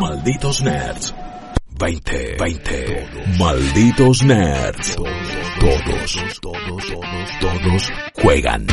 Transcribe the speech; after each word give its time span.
Malditos 0.00 0.62
Nerds. 0.62 1.14
20, 1.78 2.36
20. 2.38 3.08
Malditos 3.38 4.22
Nerds. 4.22 4.96
Todos, 4.96 6.40
todos, 6.40 6.40
todos, 6.40 7.40
todos 7.40 7.92
juegan. 8.22 8.66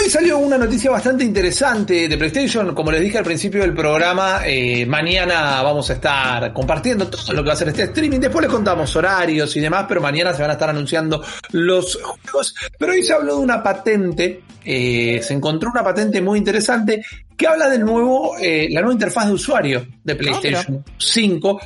Hoy 0.00 0.10
salió 0.10 0.38
una 0.38 0.58
noticia 0.58 0.90
bastante 0.90 1.24
interesante 1.24 2.08
de 2.08 2.18
PlayStation. 2.18 2.74
Como 2.74 2.90
les 2.90 3.00
dije 3.00 3.18
al 3.18 3.24
principio 3.24 3.62
del 3.62 3.74
programa, 3.74 4.40
eh, 4.44 4.84
mañana 4.86 5.62
vamos 5.62 5.88
a 5.90 5.94
estar 5.94 6.52
compartiendo 6.52 7.08
todo 7.08 7.32
lo 7.32 7.42
que 7.42 7.48
va 7.48 7.52
a 7.54 7.56
ser 7.56 7.68
este 7.68 7.84
streaming. 7.84 8.18
Después 8.18 8.42
les 8.42 8.52
contamos 8.52 8.94
horarios 8.96 9.56
y 9.56 9.60
demás, 9.60 9.86
pero 9.88 10.00
mañana 10.00 10.34
se 10.34 10.42
van 10.42 10.50
a 10.50 10.54
estar 10.54 10.70
anunciando 10.70 11.22
los 11.52 11.98
juegos. 12.02 12.54
Pero 12.78 12.92
hoy 12.92 13.02
se 13.02 13.14
habló 13.14 13.36
de 13.36 13.42
una 13.42 13.62
patente, 13.62 14.42
eh, 14.64 15.20
se 15.22 15.34
encontró 15.34 15.70
una 15.70 15.82
patente 15.84 16.20
muy 16.20 16.38
interesante 16.38 17.04
que 17.36 17.46
habla 17.46 17.68
del 17.68 17.84
nuevo, 17.84 18.36
eh, 18.40 18.68
la 18.70 18.80
nueva 18.80 18.94
interfaz 18.94 19.26
de 19.26 19.32
usuario 19.32 19.86
de 20.02 20.14
PlayStation 20.14 20.84
5 20.98 21.60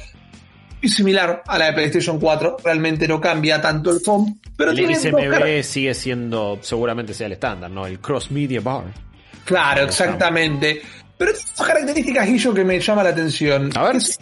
y 0.80 0.88
similar 0.88 1.42
a 1.46 1.58
la 1.58 1.66
de 1.66 1.72
PlayStation 1.74 2.18
4. 2.20 2.56
Realmente 2.64 3.06
no 3.08 3.20
cambia 3.20 3.60
tanto 3.60 3.90
el 3.90 4.00
phone. 4.00 4.40
Pero 4.56 4.72
el 4.72 4.96
XMB 4.96 5.62
sigue 5.62 5.94
siendo, 5.94 6.58
seguramente 6.62 7.14
sea 7.14 7.26
el 7.26 7.32
estándar, 7.34 7.70
¿no? 7.70 7.86
El 7.86 8.00
Cross 8.00 8.30
Media 8.30 8.60
Bar. 8.60 8.84
Claro, 9.44 9.84
exactamente. 9.84 10.80
Pero 11.16 11.32
tiene 11.32 11.48
dos 11.56 11.66
características, 11.66 12.26
Guillo, 12.28 12.54
que 12.54 12.64
me 12.64 12.78
llama 12.80 13.02
la 13.02 13.10
atención. 13.10 13.70
A 13.76 13.84
ver. 13.84 13.96
Es- 13.96 14.18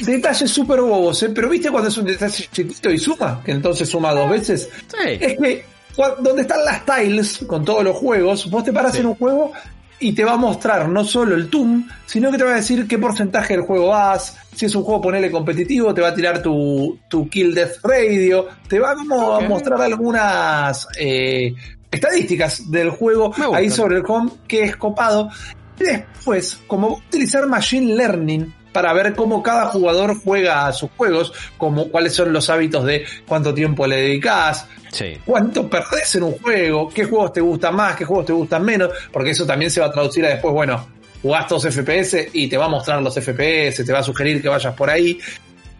Detalles 0.00 0.50
súper 0.50 0.80
bobos, 0.80 1.22
¿eh? 1.22 1.30
Pero 1.34 1.50
¿viste 1.50 1.70
cuando 1.70 1.90
es 1.90 1.96
un 1.98 2.06
detalle 2.06 2.48
chiquito 2.50 2.90
y 2.90 2.96
suma? 2.98 3.42
Que 3.44 3.52
entonces 3.52 3.86
suma 3.88 4.14
dos 4.14 4.30
veces. 4.30 4.68
Sí. 4.88 5.18
Es 5.20 5.38
que 5.38 5.64
donde 5.96 6.42
están 6.42 6.64
las 6.64 6.84
tiles 6.84 7.38
con 7.46 7.64
todos 7.64 7.84
los 7.84 7.96
juegos, 7.96 8.50
vos 8.50 8.64
te 8.64 8.72
paras 8.72 8.92
Sí. 8.92 9.00
en 9.00 9.06
un 9.06 9.14
juego 9.14 9.52
y 10.00 10.12
te 10.12 10.24
va 10.24 10.32
a 10.32 10.36
mostrar 10.36 10.88
no 10.88 11.04
solo 11.04 11.34
el 11.36 11.48
TUM, 11.48 11.86
sino 12.06 12.30
que 12.32 12.38
te 12.38 12.44
va 12.44 12.52
a 12.52 12.56
decir 12.56 12.88
qué 12.88 12.98
porcentaje 12.98 13.54
del 13.54 13.62
juego 13.62 13.88
vas. 13.88 14.36
Si 14.54 14.66
es 14.66 14.74
un 14.74 14.82
juego, 14.82 15.00
ponele 15.02 15.30
competitivo, 15.30 15.94
te 15.94 16.00
va 16.00 16.08
a 16.08 16.14
tirar 16.14 16.42
tu, 16.42 16.98
tu 17.08 17.28
Kill 17.28 17.54
Death 17.54 17.76
Radio. 17.84 18.48
Te 18.68 18.78
va 18.80 18.94
como 18.94 19.34
a 19.34 19.40
mostrar 19.42 19.80
algunas 19.80 20.88
eh, 20.98 21.54
estadísticas 21.90 22.70
del 22.70 22.90
juego 22.90 23.32
ahí 23.54 23.70
sobre 23.70 23.96
el 23.98 24.02
home, 24.06 24.30
que 24.48 24.62
es 24.64 24.76
copado. 24.76 25.30
Y 25.78 25.84
después, 25.84 26.58
como 26.66 26.88
utilizar 27.08 27.46
Machine 27.46 27.94
Learning 27.94 28.52
para 28.72 28.92
ver 28.92 29.14
cómo 29.14 29.42
cada 29.42 29.66
jugador 29.66 30.16
juega 30.22 30.66
a 30.66 30.72
sus 30.72 30.90
juegos, 30.96 31.32
como 31.58 31.88
cuáles 31.88 32.14
son 32.14 32.32
los 32.32 32.48
hábitos 32.50 32.84
de 32.84 33.04
cuánto 33.26 33.52
tiempo 33.54 33.86
le 33.86 33.96
dedicas, 33.96 34.66
Sí. 34.90 35.16
cuánto 35.24 35.68
perdés 35.70 36.14
en 36.16 36.24
un 36.24 36.32
juego, 36.38 36.88
qué 36.88 37.04
juegos 37.04 37.32
te 37.32 37.40
gustan 37.40 37.74
más, 37.76 37.96
qué 37.96 38.04
juegos 38.04 38.26
te 38.26 38.32
gustan 38.32 38.64
menos, 38.64 38.90
porque 39.12 39.30
eso 39.30 39.46
también 39.46 39.70
se 39.70 39.80
va 39.80 39.86
a 39.86 39.92
traducir 39.92 40.24
a 40.26 40.30
después, 40.30 40.52
bueno, 40.52 40.86
jugás 41.22 41.46
todos 41.46 41.64
FPS 41.66 42.28
y 42.32 42.48
te 42.48 42.56
va 42.56 42.66
a 42.66 42.68
mostrar 42.68 43.00
los 43.02 43.14
FPS, 43.14 43.84
te 43.84 43.92
va 43.92 44.00
a 44.00 44.02
sugerir 44.02 44.42
que 44.42 44.48
vayas 44.48 44.74
por 44.74 44.90
ahí. 44.90 45.18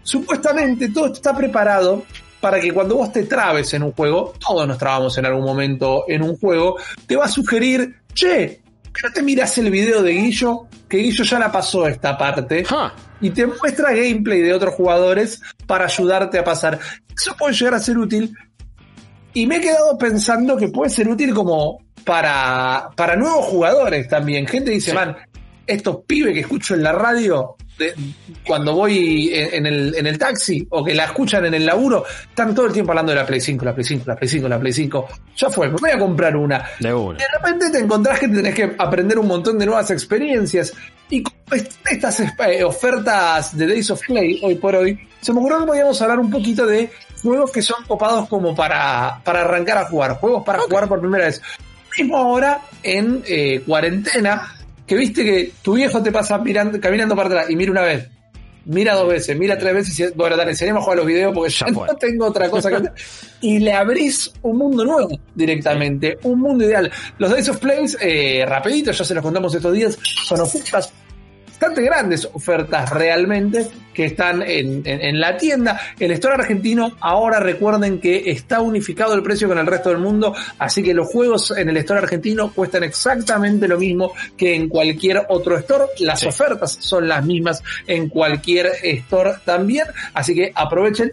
Supuestamente 0.02 0.88
todo 0.90 1.06
esto 1.06 1.16
está 1.16 1.36
preparado 1.36 2.04
para 2.40 2.60
que 2.60 2.72
cuando 2.72 2.96
vos 2.96 3.12
te 3.12 3.24
trabes 3.24 3.72
en 3.74 3.84
un 3.84 3.92
juego, 3.92 4.32
todos 4.44 4.66
nos 4.66 4.76
trabamos 4.78 5.16
en 5.18 5.26
algún 5.26 5.44
momento 5.44 6.04
en 6.08 6.22
un 6.22 6.36
juego, 6.36 6.76
te 7.06 7.14
va 7.16 7.26
a 7.26 7.28
sugerir, 7.28 7.96
che, 8.14 8.60
no 9.02 9.10
te 9.12 9.22
miras 9.22 9.56
el 9.58 9.70
video 9.70 10.02
de 10.02 10.12
Guillo, 10.12 10.66
que 10.88 10.98
Guillo 10.98 11.24
ya 11.24 11.38
la 11.38 11.50
pasó 11.50 11.86
esta 11.88 12.16
parte 12.18 12.64
y 13.20 13.30
te 13.30 13.46
muestra 13.46 13.92
gameplay 13.92 14.40
de 14.40 14.52
otros 14.52 14.74
jugadores 14.74 15.40
para 15.66 15.86
ayudarte 15.86 16.38
a 16.38 16.44
pasar. 16.44 16.78
Eso 17.14 17.34
puede 17.36 17.54
llegar 17.54 17.74
a 17.74 17.80
ser 17.80 17.98
útil. 17.98 18.34
Y 19.34 19.46
me 19.46 19.56
he 19.56 19.60
quedado 19.60 19.96
pensando 19.96 20.56
que 20.56 20.68
puede 20.68 20.90
ser 20.90 21.08
útil 21.08 21.32
como 21.32 21.78
para, 22.04 22.90
para 22.96 23.16
nuevos 23.16 23.46
jugadores 23.46 24.08
también. 24.08 24.46
Gente 24.46 24.70
dice, 24.72 24.90
Sí. 24.90 24.96
man, 24.96 25.16
estos 25.66 25.98
pibes 26.06 26.34
que 26.34 26.40
escucho 26.40 26.74
en 26.74 26.82
la 26.82 26.92
radio 26.92 27.56
de- 27.78 27.94
cuando 28.46 28.74
voy 28.74 29.30
en, 29.32 29.54
en 29.54 29.66
el, 29.66 29.94
en 29.96 30.06
el 30.06 30.18
taxi 30.18 30.66
o 30.70 30.84
que 30.84 30.94
la 30.94 31.04
escuchan 31.04 31.44
en 31.46 31.54
el 31.54 31.64
laburo, 31.66 32.04
están 32.28 32.54
todo 32.54 32.66
el 32.66 32.72
tiempo 32.72 32.92
hablando 32.92 33.12
de 33.12 33.16
la 33.16 33.26
Play 33.26 33.40
5, 33.40 33.64
la 33.64 33.74
Play 33.74 33.84
5, 33.84 34.04
la 34.06 34.16
Play 34.16 34.28
5, 34.28 34.48
la 34.48 34.58
Play 34.60 34.72
5. 34.72 35.08
Ya 35.36 35.50
fue, 35.50 35.68
me 35.68 35.76
voy 35.76 35.90
a 35.90 35.98
comprar 35.98 36.36
una. 36.36 36.64
De 36.80 36.92
una. 36.92 37.18
De 37.18 37.24
repente 37.38 37.70
te 37.70 37.78
encontrás 37.78 38.18
que 38.18 38.28
tenés 38.28 38.54
que 38.54 38.74
aprender 38.78 39.18
un 39.18 39.26
montón 39.26 39.58
de 39.58 39.66
nuevas 39.66 39.90
experiencias. 39.90 40.72
Y 41.10 41.22
con 41.22 41.32
est- 41.52 41.72
estas 41.90 42.20
eh, 42.20 42.64
ofertas 42.64 43.56
de 43.56 43.66
Days 43.66 43.90
of 43.90 44.00
Play, 44.06 44.40
hoy 44.42 44.54
por 44.56 44.74
hoy, 44.76 44.98
se 45.20 45.32
me 45.32 45.38
ocurrió 45.40 45.60
que 45.60 45.66
podíamos 45.66 46.00
hablar 46.02 46.18
un 46.20 46.30
poquito 46.30 46.66
de 46.66 46.90
juegos 47.22 47.52
que 47.52 47.62
son 47.62 47.84
copados 47.86 48.28
como 48.28 48.54
para, 48.54 49.20
para 49.24 49.42
arrancar 49.42 49.78
a 49.78 49.84
jugar, 49.86 50.12
juegos 50.16 50.42
para 50.44 50.60
jugar 50.60 50.88
por 50.88 51.00
primera 51.00 51.26
vez. 51.26 51.40
Mismo 51.98 52.16
ahora, 52.16 52.62
en 52.82 53.22
eh, 53.26 53.60
cuarentena, 53.66 54.54
que 54.86 54.94
viste 54.96 55.24
que 55.24 55.52
tu 55.62 55.74
viejo 55.74 56.02
te 56.02 56.12
pasa 56.12 56.38
mirando, 56.38 56.80
caminando 56.80 57.16
para 57.16 57.28
atrás 57.28 57.50
y 57.50 57.56
mira 57.56 57.72
una 57.72 57.82
vez, 57.82 58.08
mira 58.64 58.94
dos 58.94 59.08
veces, 59.08 59.36
mira 59.38 59.58
tres 59.58 59.74
veces 59.74 59.98
y 60.00 60.12
bueno, 60.14 60.36
dale, 60.36 60.50
enseñemos 60.50 60.80
a 60.80 60.84
jugar 60.84 60.98
los 60.98 61.06
videos 61.06 61.34
porque 61.34 61.50
ya 61.50 61.66
Ya 61.66 61.72
no 61.72 61.96
tengo 61.96 62.26
otra 62.26 62.50
cosa 62.50 62.70
que 62.70 62.76
hacer. 62.76 62.92
Y 63.40 63.58
le 63.58 63.72
abrís 63.72 64.32
un 64.42 64.58
mundo 64.58 64.84
nuevo 64.84 65.18
directamente, 65.34 66.16
un 66.22 66.38
mundo 66.38 66.64
ideal. 66.64 66.90
Los 67.18 67.30
Days 67.32 67.48
of 67.48 67.58
Plays, 67.58 67.98
eh, 68.00 68.44
rapidito, 68.46 68.92
ya 68.92 69.04
se 69.04 69.14
los 69.14 69.22
contamos 69.22 69.52
estos 69.52 69.72
días, 69.72 69.98
son 70.26 70.40
ofertas 70.40 70.92
bastante 71.62 71.82
grandes 71.82 72.28
ofertas 72.32 72.90
realmente 72.90 73.68
que 73.94 74.06
están 74.06 74.42
en, 74.42 74.82
en- 74.84 75.00
en 75.00 75.20
la 75.20 75.36
tienda. 75.36 75.78
El 76.00 76.10
store 76.12 76.34
argentino 76.34 76.96
ahora 77.00 77.38
recuerden 77.38 78.00
que 78.00 78.30
está 78.32 78.60
unificado 78.60 79.14
el 79.14 79.22
precio 79.22 79.46
con 79.46 79.58
el 79.58 79.66
resto 79.66 79.90
del 79.90 79.98
mundo, 79.98 80.34
así 80.58 80.82
que 80.82 80.92
los 80.92 81.06
juegos 81.06 81.52
en 81.56 81.68
el 81.68 81.76
store 81.76 82.00
argentino 82.00 82.50
cuestan 82.52 82.82
exactamente 82.82 83.68
lo 83.68 83.78
mismo 83.78 84.12
que 84.36 84.56
en 84.56 84.68
cualquier 84.68 85.22
otro 85.28 85.56
store. 85.58 85.84
Las 86.00 86.20
Sí. 86.20 86.26
ofertas 86.26 86.78
son 86.80 87.06
las 87.06 87.24
mismas 87.24 87.62
en 87.86 88.08
cualquier 88.08 88.72
store 88.82 89.34
también, 89.44 89.86
así 90.14 90.34
que 90.34 90.50
aprovechen. 90.54 91.10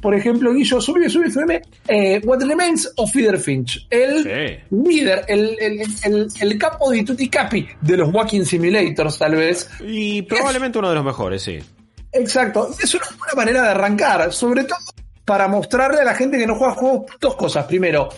Por 0.00 0.14
ejemplo, 0.14 0.52
Guillo, 0.52 0.80
sube, 0.80 1.08
sube, 1.08 1.30
sube, 1.30 1.62
eh, 1.88 2.20
What 2.24 2.42
Remains 2.42 2.90
of 2.96 3.10
Feather 3.12 3.38
Finch. 3.38 3.86
El 3.90 4.22
Sí. 4.22 4.74
líder, 4.74 5.24
el, 5.28 5.56
el, 5.60 5.80
el, 6.04 6.28
el 6.40 6.58
capo 6.58 6.90
de 6.90 7.04
Tutti 7.04 7.28
Capi 7.28 7.66
de 7.80 7.96
los 7.96 8.12
Walking 8.12 8.44
Simulators, 8.44 9.18
tal 9.18 9.36
vez. 9.36 9.68
Y 9.86 10.22
probablemente 10.22 10.78
uno 10.78 10.88
de 10.88 10.94
los 10.94 11.04
mejores, 11.04 11.42
sí. 11.42 11.58
Exacto. 12.12 12.70
Es 12.82 12.94
una 12.94 13.04
buena 13.18 13.34
manera 13.36 13.62
de 13.62 13.68
arrancar, 13.70 14.32
sobre 14.32 14.64
todo 14.64 14.78
para 15.24 15.46
mostrarle 15.46 16.00
a 16.00 16.04
la 16.04 16.14
gente 16.14 16.38
que 16.38 16.46
no 16.46 16.56
juega 16.56 16.74
juegos 16.74 17.06
dos 17.20 17.36
cosas. 17.36 17.66
Primero, 17.66 18.08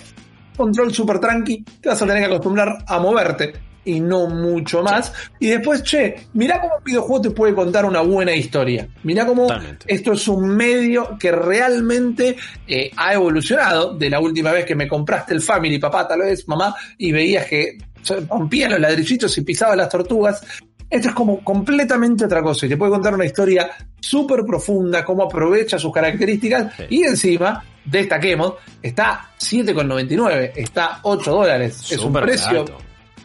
control 0.57 0.93
super 0.95 1.19
tranqui, 1.19 1.65
te 1.81 1.89
vas 1.89 2.01
a 2.01 2.07
tener 2.07 2.23
que 2.23 2.27
acostumbrar 2.33 2.79
a 2.87 2.99
moverte 2.99 3.53
y 3.85 4.01
no 4.01 4.27
mucho 4.29 4.83
más. 4.83 5.13
Y 5.39 5.49
después, 5.49 5.83
che, 5.83 6.29
mirá 6.35 6.61
cómo 6.61 6.77
un 6.79 6.85
videojuego 6.85 7.21
te 7.23 7.31
puede 7.31 7.55
contar 7.55 7.85
una 7.85 8.01
buena 8.01 8.35
historia. 8.35 8.87
Mirá 9.03 9.27
cómo 9.27 9.43
Totalmente. 9.47 9.87
esto 9.93 10.13
es 10.13 10.29
un 10.29 10.49
medio 10.57 11.17
que 11.19 11.33
realmente 11.33 12.37
eh, 12.67 12.91
ha 12.97 13.15
evolucionado 13.15 13.95
de 13.95 14.11
la 14.11 14.21
última 14.21 14.53
vez 14.53 14.65
que 14.65 14.75
me 14.75 14.87
compraste 14.89 15.35
el 15.35 15.41
Family, 15.41 15.79
papá, 15.79 16.07
tal 16.07 16.21
vez, 16.21 16.47
mamá, 16.47 16.75
y 16.99 17.11
veías 17.13 17.47
que 17.47 17.79
se 18.03 18.21
rompían 18.21 18.71
los 18.73 18.81
ladrillitos 18.81 19.37
y 19.39 19.43
pisaban 19.43 19.79
las 19.79 19.89
tortugas. 19.89 20.45
Esto 20.91 21.09
es 21.09 21.15
como 21.15 21.43
completamente 21.43 22.27
otra 22.27 22.43
cosa 22.43 22.67
y 22.67 22.69
te 22.69 22.77
puede 22.77 22.93
contar 22.93 23.15
una 23.15 23.25
historia 23.25 23.71
súper 23.99 24.45
profunda, 24.45 25.03
cómo 25.05 25.23
aprovecha 25.23 25.79
sus 25.79 25.91
características 25.93 26.75
Sí. 26.77 26.85
y 26.91 27.03
encima, 27.05 27.65
destaquemos, 27.85 28.55
está 28.83 29.31
7,99, 29.41 30.53
está 30.55 30.99
8 31.03 31.31
dólares. 31.33 31.91
Es 31.91 31.99
un 31.99 32.13
precio. 32.13 32.65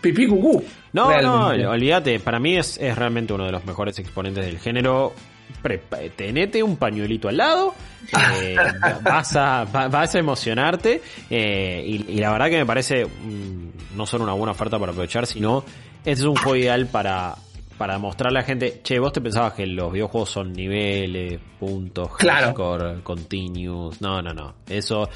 Pipí 0.01 0.27
cucú. 0.27 0.63
No, 0.93 1.09
realmente. 1.09 1.63
no, 1.63 1.71
olvídate, 1.71 2.19
para 2.19 2.39
mí 2.39 2.55
es, 2.57 2.77
es 2.77 2.95
realmente 2.97 3.33
uno 3.33 3.45
de 3.45 3.51
los 3.51 3.65
mejores 3.65 3.97
exponentes 3.99 4.45
del 4.45 4.59
género. 4.59 5.13
Prepa- 5.63 6.11
tenete 6.15 6.61
un 6.61 6.75
pañuelito 6.75 7.29
al 7.29 7.37
lado, 7.37 7.73
eh, 8.41 8.55
vas, 9.01 9.33
a, 9.37 9.63
va- 9.63 9.87
vas 9.87 10.13
a 10.13 10.19
emocionarte 10.19 11.01
eh, 11.29 11.83
y, 11.85 12.11
y 12.11 12.17
la 12.17 12.31
verdad 12.33 12.49
que 12.49 12.57
me 12.57 12.65
parece 12.65 13.05
mm, 13.05 13.95
no 13.95 14.05
solo 14.05 14.25
una 14.25 14.33
buena 14.33 14.51
oferta 14.51 14.77
para 14.77 14.91
aprovechar, 14.91 15.25
sino 15.25 15.63
este 15.99 16.11
es 16.11 16.23
un 16.23 16.35
juego 16.35 16.55
ideal 16.57 16.87
para, 16.87 17.35
para 17.77 17.97
mostrarle 17.97 18.39
a 18.39 18.41
la 18.41 18.45
gente, 18.45 18.81
che, 18.83 18.99
vos 18.99 19.13
te 19.13 19.21
pensabas 19.21 19.53
que 19.53 19.65
los 19.65 19.91
videojuegos 19.91 20.29
son 20.29 20.51
niveles, 20.51 21.39
puntos, 21.59 22.09
Claro. 22.17 22.47
hardcore, 22.47 23.01
continuous, 23.03 24.01
no, 24.01 24.21
no, 24.21 24.33
no, 24.33 24.53
eso 24.69 25.09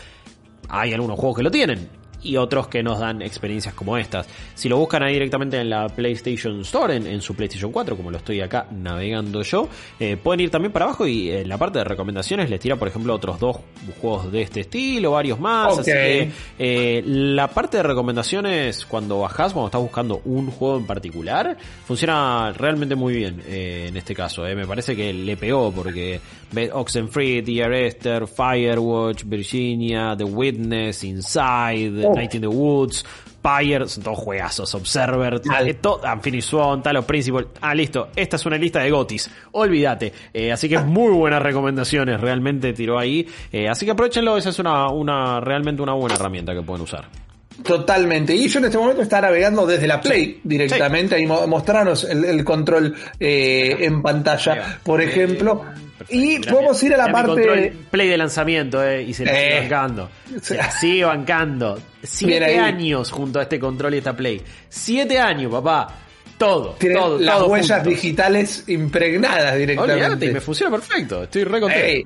hay 0.70 0.94
algunos 0.94 1.20
juegos 1.20 1.38
que 1.38 1.44
lo 1.44 1.52
tienen 1.52 1.90
y 2.24 2.38
otros 2.38 2.68
que 2.68 2.84
nos 2.84 3.00
dan 3.00 3.22
experiencias 3.22 3.74
como 3.74 3.98
estas. 3.98 4.28
Si 4.56 4.70
lo 4.70 4.78
buscan 4.78 5.04
ahí 5.04 5.14
directamente 5.14 5.60
en 5.60 5.70
la 5.70 5.88
PlayStation 5.88 6.62
Store, 6.62 6.96
en, 6.96 7.08
en 7.08 7.22
su 7.22 7.36
PlayStation 7.36 7.72
4, 7.72 7.96
como 7.98 8.12
lo 8.12 8.18
estoy 8.18 8.42
acá 8.42 8.68
navegando 8.72 9.42
yo, 9.42 9.68
eh, 10.00 10.18
pueden 10.22 10.42
ir 10.42 10.50
también 10.52 10.72
para 10.72 10.86
abajo 10.86 11.08
y 11.08 11.30
en 11.32 11.50
la 11.50 11.58
parte 11.58 11.80
de 11.80 11.86
recomendaciones 11.86 12.50
les 12.50 12.60
tira, 12.60 12.76
por 12.76 12.88
ejemplo, 12.88 13.14
otros 13.14 13.40
dos 13.40 13.58
juegos 14.02 14.32
de 14.32 14.42
este 14.42 14.62
estilo, 14.62 15.12
varios 15.12 15.40
más. 15.40 15.80
Así 15.80 15.92
que 15.92 16.32
eh, 16.60 17.02
la 17.06 17.48
parte 17.48 17.78
de 17.78 17.84
recomendaciones, 17.84 18.86
cuando 18.86 19.20
bajás, 19.20 19.54
cuando 19.54 19.68
estás 19.68 19.82
buscando 19.82 20.22
un 20.26 20.52
juego 20.52 20.78
en 20.78 20.86
particular, 20.86 21.58
funciona 21.86 22.54
realmente 22.56 22.96
muy 22.96 23.14
bien 23.14 23.42
eh, 23.48 23.86
en 23.90 23.98
este 23.98 24.14
caso. 24.16 24.46
eh. 24.46 24.56
Me 24.56 24.66
parece 24.68 24.96
que 24.96 25.14
le 25.14 25.38
pegó 25.38 25.72
porque 25.72 26.20
Oxenfree, 26.74 27.42
The 27.42 27.64
Arrester, 27.64 28.28
Firewatch, 28.28 29.24
Virginia, 29.26 30.16
The 30.18 30.24
Witness, 30.26 31.04
Inside. 31.04 32.11
Oh. 32.12 32.16
Night 32.16 32.36
in 32.36 32.42
the 32.42 32.48
Woods, 32.48 33.06
Pyre, 33.42 33.88
son 33.88 34.04
todos 34.04 34.20
juegazos, 34.20 34.74
Observer, 34.76 35.42
eh, 35.66 35.74
to- 35.76 36.00
Unfinished 36.04 36.50
Swan, 36.50 36.84
Talos 36.84 37.06
Principle. 37.06 37.48
Ah, 37.62 37.74
listo, 37.74 38.10
esta 38.16 38.36
es 38.36 38.46
una 38.46 38.58
lista 38.58 38.80
de 38.80 38.92
gotis, 38.92 39.30
olvídate. 39.54 40.14
Eh, 40.34 40.52
así 40.52 40.70
que 40.70 40.78
muy 40.80 41.12
buenas 41.12 41.42
recomendaciones, 41.42 42.22
realmente 42.22 42.74
tiró 42.74 43.00
ahí. 43.00 43.28
Eh, 43.52 43.68
así 43.68 43.86
que 43.86 43.92
aprovechenlo, 43.94 44.38
esa 44.38 44.50
es 44.50 44.60
una, 44.60 44.90
una, 44.90 45.40
realmente 45.40 45.82
una 45.82 45.94
buena 45.94 46.16
herramienta 46.16 46.54
que 46.54 46.62
pueden 46.62 46.84
usar. 46.84 47.06
Totalmente. 47.64 48.34
Y 48.36 48.48
yo 48.48 48.60
en 48.60 48.66
este 48.66 48.78
momento 48.78 49.02
está 49.02 49.22
navegando 49.22 49.66
desde 49.68 49.88
la 49.88 50.02
Play 50.02 50.40
directamente. 50.44 51.16
Ahí 51.16 51.26
mo- 51.26 51.46
mostrarnos 51.48 52.04
el, 52.06 52.26
el 52.26 52.44
control 52.44 52.96
eh, 53.20 53.78
en 53.82 54.02
pantalla, 54.02 54.54
Ahí 54.54 54.62
por 54.84 55.02
ejemplo. 55.02 55.60
perfecto. 55.62 55.82
Y 56.10 56.40
podemos 56.40 56.82
ir 56.82 56.96
a 56.96 56.98
la 56.98 57.12
parte. 57.12 57.74
play 57.92 58.08
de 58.08 58.18
lanzamiento, 58.18 58.84
eh, 58.84 59.04
y 59.04 59.14
se 59.14 59.24
la 59.24 59.32
sigue 59.34 59.58
Eh. 59.58 59.60
bancando. 59.62 60.10
Se 60.42 60.56
la 60.58 60.72
sigue 60.72 61.04
bancando. 61.06 61.80
Siete 62.02 62.46
ahí. 62.46 62.56
años 62.58 63.12
junto 63.12 63.40
a 63.40 63.44
este 63.44 63.60
control 63.60 63.94
y 63.94 63.98
esta 64.00 64.16
play. 64.16 64.42
Siete 64.68 65.20
años, 65.20 65.52
papá. 65.52 65.96
Todo, 66.40 66.76
todo, 66.80 67.20
las 67.20 67.38
todo 67.38 67.50
huellas 67.50 67.84
digitales 67.84 68.64
impregnadas 68.66 69.54
Olvídate, 69.54 69.62
y 69.62 69.66
directamente. 69.68 70.32
me 70.32 70.42
funciona 70.42 70.76
perfecto. 70.76 71.22
Estoy 71.22 71.44
re 71.44 71.60
contento. 71.62 71.86
Ey, 71.86 72.04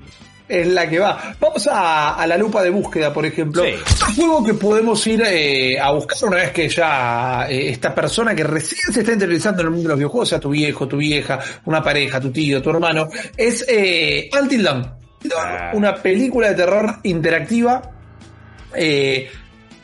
es 0.48 0.66
la 0.66 0.88
que 0.88 0.98
va. 0.98 1.34
Vamos 1.40 1.66
a, 1.66 2.14
a 2.14 2.26
la 2.26 2.36
lupa 2.36 2.62
de 2.62 2.70
búsqueda, 2.70 3.12
por 3.12 3.26
ejemplo. 3.26 3.64
Sí. 3.64 3.74
Un 4.08 4.14
juego 4.14 4.44
que 4.44 4.54
podemos 4.54 5.06
ir 5.06 5.22
eh, 5.26 5.78
a 5.78 5.90
buscar 5.92 6.28
una 6.28 6.36
vez 6.36 6.50
que 6.50 6.68
ya 6.68 7.46
eh, 7.48 7.70
esta 7.70 7.94
persona 7.94 8.34
que 8.34 8.44
recién 8.44 8.92
se 8.92 9.00
está 9.00 9.12
interesando 9.12 9.62
en 9.62 9.66
el 9.68 9.72
mundo 9.72 9.88
de 9.88 9.92
los 9.94 9.98
videojuegos, 9.98 10.28
sea 10.28 10.40
tu 10.40 10.50
viejo, 10.50 10.86
tu 10.86 10.96
vieja, 10.98 11.38
una 11.64 11.82
pareja, 11.82 12.20
tu 12.20 12.30
tío, 12.30 12.62
tu 12.62 12.70
hermano, 12.70 13.08
es 13.36 13.64
eh, 13.68 14.28
Until 14.40 14.62
Dawn. 14.62 14.94
Ah. 15.36 15.70
Una 15.74 15.94
película 15.94 16.48
de 16.48 16.54
terror 16.54 16.96
interactiva. 17.02 17.82
Eh, 18.74 19.28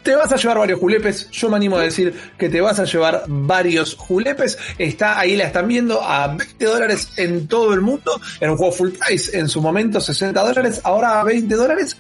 te 0.02 0.16
vas 0.16 0.32
a 0.32 0.37
llevar 0.37 0.58
varios 0.58 0.81
julepes. 0.81 1.31
Yo 1.31 1.49
me 1.49 1.56
animo 1.56 1.76
a 1.76 1.82
decir 1.82 2.14
que 2.38 2.49
te 2.49 2.60
vas 2.60 2.78
a 2.78 2.84
llevar 2.84 3.25
varios 3.28 3.94
julepes. 3.94 4.58
Está 4.78 5.19
ahí, 5.19 5.37
la 5.37 5.44
están 5.44 5.69
viendo 5.69 6.02
a 6.02 6.28
20 6.28 6.64
dólares 6.64 7.10
en 7.16 7.46
todo 7.46 7.75
el 7.75 7.81
mundo. 7.81 8.20
Era 8.40 8.52
un 8.52 8.58
juego 8.58 8.72
full 8.72 8.90
price 8.90 9.37
en 9.37 9.49
su 9.49 9.60
momento, 9.60 10.00
60 10.00 10.40
dólares. 10.40 10.81
Ahora 10.84 11.20
a 11.20 11.25
20 11.25 11.54
dólares. 11.54 11.96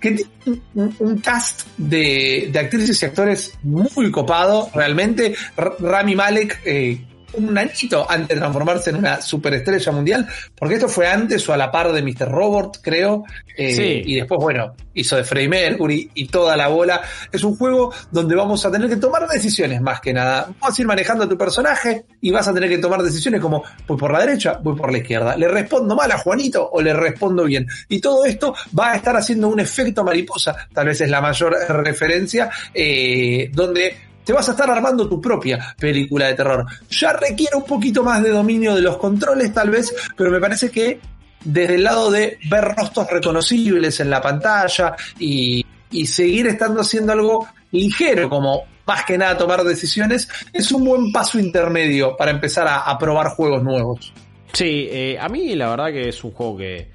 Que 0.00 0.10
tiene 0.12 0.60
un, 0.74 1.18
cast 1.18 1.66
de, 1.78 2.50
de 2.52 2.58
actrices 2.58 3.02
y 3.02 3.06
actores 3.06 3.54
muy 3.62 4.10
copado, 4.10 4.68
realmente. 4.74 5.34
Rami 5.56 6.14
Malek, 6.14 6.60
eh, 6.66 7.00
un 7.34 7.56
añito 7.58 8.06
antes 8.08 8.28
de 8.28 8.36
transformarse 8.36 8.90
en 8.90 8.96
una 8.96 9.20
superestrella 9.20 9.92
mundial, 9.92 10.26
porque 10.56 10.74
esto 10.74 10.88
fue 10.88 11.06
antes 11.06 11.48
o 11.48 11.52
a 11.52 11.56
la 11.56 11.70
par 11.70 11.92
de 11.92 12.02
Mr. 12.02 12.28
Robot, 12.28 12.78
creo. 12.82 13.24
eh, 13.56 13.74
Sí. 13.74 14.02
Y 14.12 14.14
después, 14.16 14.38
bueno, 14.40 14.74
hizo 14.94 15.16
de 15.16 15.24
Freddie 15.24 15.48
Mercury 15.48 16.10
y 16.14 16.28
toda 16.28 16.56
la 16.56 16.68
bola. 16.68 17.00
Es 17.30 17.42
un 17.44 17.56
juego 17.56 17.92
donde 18.10 18.34
vamos 18.34 18.64
a 18.64 18.70
tener 18.70 18.88
que 18.88 18.96
tomar 18.96 19.26
decisiones 19.28 19.80
más 19.80 20.00
que 20.00 20.12
nada. 20.12 20.48
Vas 20.60 20.78
a 20.78 20.82
ir 20.82 20.86
manejando 20.88 21.24
a 21.24 21.28
tu 21.28 21.36
personaje 21.36 22.04
y 22.20 22.30
vas 22.30 22.48
a 22.48 22.54
tener 22.54 22.68
que 22.68 22.78
tomar 22.78 23.02
decisiones 23.02 23.40
como 23.40 23.62
voy 23.86 23.96
por 23.96 24.12
la 24.12 24.20
derecha, 24.20 24.58
voy 24.62 24.76
por 24.76 24.90
la 24.92 24.98
izquierda. 24.98 25.36
¿Le 25.36 25.48
respondo 25.48 25.94
mal 25.94 26.10
a 26.12 26.18
Juanito 26.18 26.68
o 26.70 26.80
le 26.80 26.94
respondo 26.94 27.44
bien? 27.44 27.66
Y 27.88 28.00
todo 28.00 28.24
esto 28.24 28.54
va 28.78 28.92
a 28.92 28.96
estar 28.96 29.16
haciendo 29.16 29.48
un 29.48 29.60
efecto 29.60 30.04
mariposa. 30.04 30.54
Tal 30.72 30.86
vez 30.86 31.00
es 31.00 31.10
la 31.10 31.20
mayor 31.20 31.54
referencia 31.68 32.50
eh, 32.72 33.50
donde 33.52 33.96
te 34.26 34.32
vas 34.34 34.46
a 34.48 34.52
estar 34.52 34.68
armando 34.70 35.08
tu 35.08 35.20
propia 35.20 35.74
película 35.78 36.26
de 36.26 36.34
terror. 36.34 36.66
Ya 36.90 37.12
requiere 37.14 37.56
un 37.56 37.64
poquito 37.64 38.02
más 38.02 38.22
de 38.22 38.30
dominio 38.30 38.74
de 38.74 38.82
los 38.82 38.98
controles, 38.98 39.54
tal 39.54 39.70
vez, 39.70 39.94
pero 40.16 40.30
me 40.30 40.40
parece 40.40 40.70
que 40.70 41.00
desde 41.44 41.76
el 41.76 41.84
lado 41.84 42.10
de 42.10 42.38
ver 42.50 42.64
rostros 42.76 43.08
reconocibles 43.08 44.00
en 44.00 44.10
la 44.10 44.20
pantalla 44.20 44.96
y, 45.18 45.64
y 45.92 46.06
seguir 46.06 46.48
estando 46.48 46.80
haciendo 46.80 47.12
algo 47.12 47.46
ligero, 47.70 48.28
como 48.28 48.64
más 48.86 49.04
que 49.04 49.16
nada 49.16 49.38
tomar 49.38 49.62
decisiones, 49.62 50.28
es 50.52 50.70
un 50.72 50.84
buen 50.84 51.12
paso 51.12 51.38
intermedio 51.38 52.16
para 52.16 52.32
empezar 52.32 52.66
a, 52.66 52.80
a 52.80 52.98
probar 52.98 53.28
juegos 53.28 53.62
nuevos. 53.62 54.12
Sí, 54.52 54.88
eh, 54.90 55.18
a 55.20 55.28
mí 55.28 55.54
la 55.54 55.70
verdad 55.70 55.88
que 55.92 56.08
es 56.08 56.24
un 56.24 56.32
juego 56.32 56.56
que 56.56 56.88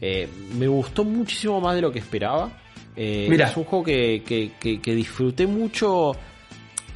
eh, 0.00 0.28
me 0.58 0.68
gustó 0.68 1.02
muchísimo 1.02 1.60
más 1.60 1.74
de 1.74 1.80
lo 1.82 1.90
que 1.90 1.98
esperaba. 1.98 2.50
Eh. 2.94 3.26
Es 3.50 3.56
un 3.56 3.64
juego 3.64 3.84
que, 3.84 4.22
que, 4.26 4.52
que- 4.60 4.80
que 4.80 4.94
disfruté 4.94 5.46
mucho. 5.46 6.14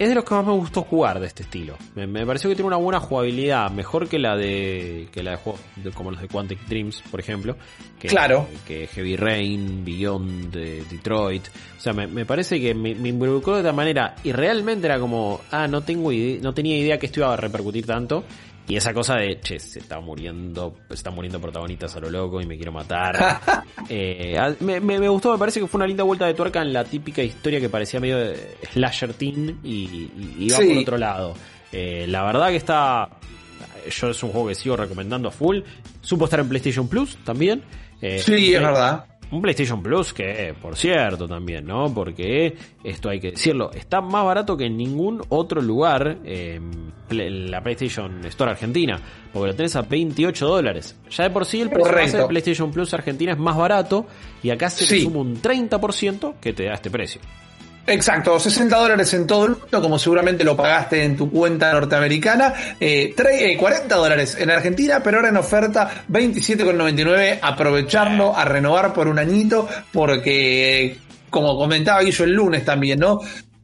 Es 0.01 0.09
de 0.09 0.15
los 0.15 0.25
que 0.25 0.35
más 0.35 0.47
me 0.47 0.53
gustó 0.53 0.81
jugar 0.83 1.21
de 1.21 1.27
este 1.27 1.43
estilo. 1.43 1.77
Me, 1.95 2.07
me 2.07 2.25
pareció 2.25 2.49
que 2.49 2.57
tiene 2.57 2.69
una 2.69 2.79
buena 2.79 3.01
jugabilidad, 3.01 3.71
mejor 3.71 4.09
que 4.09 4.19
la 4.19 4.35
de 4.35 5.09
que 5.13 5.23
la 5.23 5.33
de 5.33 5.37
juegos 5.37 5.61
de- 5.77 5.91
como 5.91 6.11
los 6.11 6.23
de 6.23 6.27
Quantic 6.29 6.59
Dreams, 6.67 7.03
por 7.11 7.21
ejemplo. 7.21 7.55
Que, 7.99 8.09
Claro. 8.09 8.49
Que 8.67 8.87
Heavy 8.87 9.17
Rain, 9.17 9.85
Beyond, 9.85 10.51
de 10.53 10.83
Detroit. 10.91 11.47
O 11.77 11.81
sea, 11.81 11.93
me, 11.93 12.07
me 12.07 12.25
parece 12.25 12.59
que 12.59 12.75
me, 12.75 12.95
me 12.95 13.11
involucró 13.11 13.55
de 13.57 13.61
esta 13.61 13.75
manera 13.75 14.15
y 14.25 14.33
realmente 14.33 14.87
era 14.87 14.99
como, 14.99 15.43
ah, 15.51 15.69
no 15.69 15.83
tengo 15.83 16.11
no 16.41 16.55
tenía 16.55 16.79
idea 16.79 16.99
que 16.99 17.05
esto 17.05 17.21
iba 17.21 17.35
a 17.35 17.37
repercutir 17.37 17.85
tanto. 17.85 18.25
Y 18.71 18.77
esa 18.77 18.95
cosa 18.95 19.17
de, 19.17 19.41
che, 19.41 19.59
se 19.59 19.81
está 19.81 19.99
muriendo, 20.01 20.77
se 20.89 20.95
están 20.95 21.15
muriendo 21.15 21.41
protagonistas 21.41 21.97
a 21.97 22.01
lo 22.01 22.09
loco 22.09 22.41
y 22.41 22.47
me 22.47 22.57
quiero 22.57 22.73
matar. 22.73 23.41
Eh, 23.93 24.39
me, 24.61 24.79
me- 24.79 25.01
me 25.01 25.09
gustó, 25.09 25.33
me 25.33 25.39
parece 25.39 25.59
que 25.59 25.67
fue 25.67 25.79
una 25.79 25.87
linda 25.87 26.05
vuelta 26.05 26.25
de 26.27 26.35
tuerca 26.35 26.63
en 26.63 26.73
la 26.73 26.85
típica 26.85 27.23
historia 27.23 27.59
que 27.59 27.69
parecía 27.69 27.99
medio 27.99 28.19
de 28.19 28.57
slasher 28.73 29.15
teen 29.15 29.59
y, 29.65 30.11
y 30.39 30.51
Sí. 30.51 30.69
por 30.69 30.79
otro 30.79 30.99
lado. 30.99 31.35
Eh, 31.73 32.05
la 32.07 32.23
verdad 32.23 32.51
que 32.51 32.57
está, 32.57 33.09
yo 33.91 34.11
es 34.11 34.23
un 34.23 34.31
juego 34.31 34.47
que 34.49 34.55
sigo 34.55 34.77
recomendando 34.77 35.29
a 35.29 35.33
full. 35.33 35.61
Supo 36.03 36.27
estar 36.27 36.39
en 36.39 36.49
PlayStation 36.49 36.87
Plus 36.89 37.17
también. 37.25 37.63
Eh, 38.01 38.21
Sí, 38.21 38.55
es 38.55 38.63
verdad. 38.63 39.07
Un 39.33 39.41
PlayStation 39.43 39.83
Plus 39.83 40.13
que, 40.13 40.55
por 40.61 40.77
cierto, 40.77 41.29
también, 41.29 41.65
¿no? 41.65 41.93
Porque 41.95 42.57
esto 42.83 43.09
hay 43.11 43.21
que 43.21 43.31
decirlo, 43.33 43.71
está 43.73 44.01
más 44.01 44.25
barato 44.25 44.57
que 44.57 44.67
en 44.67 44.77
ningún 44.77 45.23
otro 45.29 45.61
lugar 45.63 46.19
eh, 46.25 46.61
la 47.11 47.63
PlayStation 47.63 48.25
Store 48.27 48.51
Argentina, 48.53 48.99
porque 49.33 49.49
lo 49.49 49.55
tenés 49.55 49.77
a 49.77 49.83
28 49.83 50.47
dólares. 50.47 50.97
Ya 51.11 51.25
de 51.25 51.31
por 51.31 51.45
sí 51.45 51.61
el 51.61 51.71
precio 51.71 52.21
de 52.21 52.27
PlayStation 52.27 52.71
Plus 52.73 52.93
Argentina 52.95 53.33
es 53.33 53.39
más 53.39 53.57
barato 53.57 54.07
y 54.43 54.51
acá 54.51 54.69
se 54.71 54.85
te 54.87 54.97
Sí. 54.97 55.03
suma 55.05 55.21
un 55.21 55.41
30% 55.41 56.35
que 56.41 56.53
te 56.53 56.65
da 56.65 56.75
este 56.75 56.91
precio. 56.91 57.21
Exacto, 57.93 58.39
60 58.39 58.77
dólares 58.77 59.13
en 59.15 59.27
todo 59.27 59.47
el 59.47 59.51
mundo, 59.57 59.83
como 59.83 59.99
seguramente 59.99 60.45
lo 60.45 60.57
pagaste 60.57 61.03
en 61.03 61.17
tu 61.17 61.29
cuenta 61.29 61.73
norteamericana. 61.73 62.55
Eh, 62.79 63.13
tre- 63.17 63.53
eh, 63.53 63.57
40 63.57 63.97
dólares 63.97 64.37
en 64.39 64.49
Argentina, 64.49 65.01
pero 65.03 65.17
ahora 65.17 65.31
en 65.31 65.37
oferta 65.37 65.91
27,99. 66.09 67.41
Aprovecharlo 67.43 68.37
a 68.37 68.45
renovar 68.45 68.93
por 68.93 69.09
un 69.09 69.19
añito, 69.19 69.69
porque, 69.93 70.99
como 71.31 71.57
comentaba 71.57 72.03
Guillo 72.03 72.25
el 72.25 72.33
lunes 72.33 72.65
también, 72.65 73.01
¿no? 73.01 73.19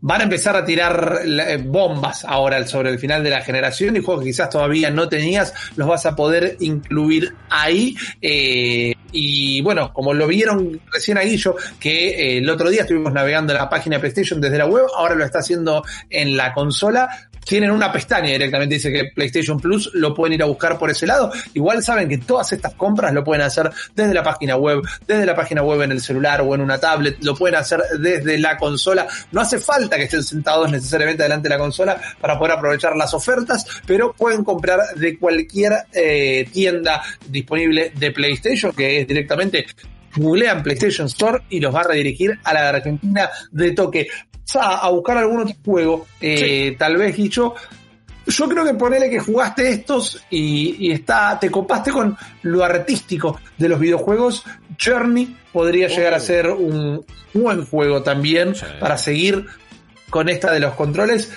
Van 0.06 0.20
a 0.20 0.22
empezar 0.22 0.54
a 0.54 0.64
tirar 0.64 1.22
eh, 1.24 1.56
bombas 1.56 2.24
ahora 2.24 2.64
sobre 2.64 2.90
el 2.90 3.00
final 3.00 3.24
de 3.24 3.30
la 3.30 3.40
generación 3.40 3.96
y 3.96 4.00
juegos 4.00 4.22
que 4.22 4.30
quizás 4.30 4.48
todavía 4.48 4.88
no 4.88 5.08
tenías, 5.08 5.52
los 5.74 5.88
vas 5.88 6.06
a 6.06 6.14
poder 6.14 6.56
incluir 6.60 7.34
ahí. 7.50 7.96
Eh, 8.22 8.94
y 9.10 9.60
bueno, 9.62 9.92
como 9.92 10.14
lo 10.14 10.28
vieron 10.28 10.80
recién 10.92 11.18
a 11.18 11.22
Guillo, 11.22 11.56
que 11.80 12.10
eh, 12.10 12.38
el 12.38 12.48
otro 12.48 12.70
día 12.70 12.82
estuvimos 12.82 13.12
navegando 13.12 13.52
en 13.52 13.58
la 13.58 13.68
página 13.68 13.98
PlayStation 13.98 14.40
desde 14.40 14.58
la 14.58 14.66
web, 14.66 14.84
ahora 14.96 15.16
lo 15.16 15.24
está 15.24 15.40
haciendo 15.40 15.82
en 16.08 16.36
la 16.36 16.52
consola. 16.52 17.08
Tienen 17.46 17.70
una 17.70 17.92
pestaña 17.92 18.30
directamente, 18.30 18.74
dice 18.74 18.92
que 18.92 19.12
PlayStation 19.14 19.60
Plus 19.60 19.92
lo 19.94 20.12
pueden 20.12 20.32
ir 20.32 20.42
a 20.42 20.46
buscar 20.46 20.76
por 20.76 20.90
ese 20.90 21.06
lado. 21.06 21.32
Igual 21.54 21.80
saben 21.80 22.08
que 22.08 22.18
todas 22.18 22.52
estas 22.52 22.74
compras 22.74 23.14
lo 23.14 23.22
pueden 23.22 23.42
hacer 23.42 23.70
desde 23.94 24.12
la 24.12 24.24
página 24.24 24.56
web, 24.56 24.82
desde 25.06 25.24
la 25.24 25.36
página 25.36 25.62
web 25.62 25.82
en 25.82 25.92
el 25.92 26.00
celular 26.00 26.40
o 26.40 26.56
en 26.56 26.60
una 26.60 26.78
tablet, 26.78 27.22
lo 27.22 27.36
pueden 27.36 27.54
hacer 27.54 27.80
desde 28.00 28.36
la 28.38 28.56
consola. 28.56 29.06
No 29.30 29.40
hace 29.40 29.60
falta 29.60 29.95
que 29.96 30.04
estén 30.04 30.22
sentados 30.22 30.70
necesariamente 30.70 31.22
delante 31.22 31.48
de 31.48 31.54
la 31.54 31.58
consola 31.58 32.00
para 32.20 32.38
poder 32.38 32.52
aprovechar 32.54 32.96
las 32.96 33.12
ofertas, 33.14 33.64
pero 33.86 34.12
pueden 34.12 34.44
comprar 34.44 34.80
de 34.96 35.18
cualquier 35.18 35.72
eh, 35.92 36.48
tienda 36.52 37.02
disponible 37.28 37.92
de 37.96 38.10
PlayStation, 38.12 38.72
que 38.72 39.00
es 39.00 39.06
directamente 39.08 39.66
googlean 40.16 40.62
PlayStation 40.62 41.06
Store 41.08 41.42
y 41.50 41.60
los 41.60 41.74
va 41.74 41.80
a 41.80 41.88
redirigir 41.88 42.38
a 42.44 42.54
la 42.54 42.62
de 42.62 42.68
Argentina 42.68 43.28
de 43.50 43.72
toque. 43.72 44.08
A, 44.54 44.86
a 44.86 44.90
buscar 44.90 45.18
algún 45.18 45.40
otro 45.40 45.54
juego, 45.64 46.06
eh, 46.20 46.76
tal 46.78 46.96
vez, 46.96 47.16
Guicho. 47.16 47.54
Yo 48.28 48.48
creo 48.48 48.64
que 48.64 48.74
ponele 48.74 49.10
que 49.10 49.20
jugaste 49.20 49.68
estos 49.68 50.20
y, 50.30 50.76
y 50.86 50.92
está, 50.92 51.38
te 51.38 51.50
copaste 51.50 51.90
con 51.92 52.16
lo 52.42 52.64
artístico 52.64 53.40
de 53.58 53.68
los 53.68 53.78
videojuegos. 53.78 54.44
Journey 54.82 55.36
podría 55.52 55.88
llegar 55.88 56.14
a 56.14 56.20
ser 56.20 56.48
un 56.48 57.04
buen 57.34 57.64
juego 57.66 58.02
también 58.02 58.54
Sí. 58.54 58.64
para 58.80 58.96
seguir 58.98 59.46
con 60.10 60.28
esta 60.28 60.52
de 60.52 60.60
los 60.60 60.74
controles. 60.74 61.32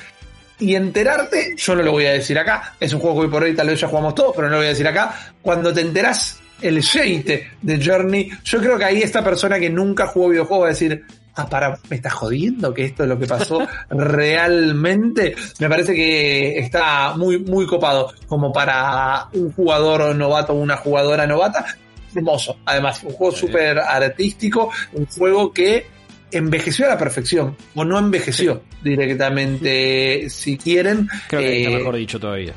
Y 0.60 0.76
enterarte, 0.76 1.56
yo 1.56 1.76
no 1.76 1.84
lo 1.84 1.94
voy 1.94 2.06
a 2.06 2.12
decir 2.12 2.38
acá, 2.38 2.76
es 2.80 2.92
un 2.94 3.00
juego 3.00 3.22
que 3.22 3.26
hoy 3.26 3.32
por 3.32 3.44
hoy 3.44 3.56
tal 3.56 3.68
vez 3.68 3.80
ya 3.80 3.88
jugamos 3.88 4.14
todos, 4.14 4.34
pero 4.36 4.48
no 4.48 4.54
lo 4.54 4.58
voy 4.58 4.66
a 4.66 4.70
decir 4.70 4.88
acá. 4.88 5.34
Cuando 5.42 5.74
te 5.74 5.82
enterás 5.82 6.40
el 6.62 6.84
jeite 6.84 7.52
de 7.62 7.84
Journey, 7.84 8.30
yo 8.44 8.60
creo 8.60 8.78
que 8.78 8.84
ahí 8.84 9.02
esta 9.02 9.24
persona 9.24 9.58
que 9.58 9.70
nunca 9.70 10.08
jugó 10.08 10.30
videojuegos 10.30 10.64
va 10.64 10.68
a 10.68 10.72
decir, 10.72 11.06
ah, 11.36 11.48
para, 11.48 11.80
me 11.90 11.96
estás 11.96 12.14
jodiendo 12.14 12.74
que 12.74 12.86
esto 12.86 13.04
es 13.04 13.10
lo 13.10 13.18
que 13.18 13.26
pasó 13.26 13.66
realmente. 13.90 15.34
Me 15.60 15.70
parece 15.70 15.94
que 15.94 16.60
está 16.60 17.14
muy, 17.16 17.40
muy 17.40 17.66
copado 17.66 18.14
como 18.28 18.52
para 18.52 19.28
un 19.34 19.54
jugador 19.54 20.14
novato 20.14 20.54
o 20.54 20.58
una 20.58 20.76
jugadora 20.76 21.26
novata. 21.26 21.66
Hermoso, 22.14 22.58
además, 22.66 23.02
un 23.04 23.14
juego 23.14 23.36
súper 23.36 23.80
artístico, 23.80 24.72
un 24.94 25.06
juego 25.06 25.54
que 25.54 25.99
envejeció 26.32 26.86
a 26.86 26.90
la 26.90 26.98
perfección, 26.98 27.56
o 27.76 27.84
no 27.86 27.98
envejeció 28.00 28.62
directamente, 28.84 30.30
si 30.30 30.58
quieren. 30.58 31.08
Creo 31.28 31.42
que 31.42 31.58
está 31.64 31.70
Eh, 31.72 31.78
mejor 31.78 31.96
dicho 31.96 32.20
todavía. 32.20 32.54